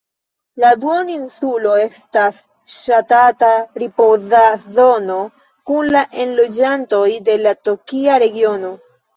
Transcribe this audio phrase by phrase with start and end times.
[0.61, 2.39] La duoninsulo estas
[2.77, 3.51] ŝatata
[3.83, 4.41] ripoza
[4.79, 5.19] zono
[5.73, 8.77] por la enloĝantoj de la tokia regiono.